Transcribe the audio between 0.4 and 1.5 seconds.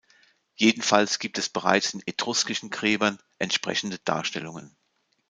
Jedenfalls gibt es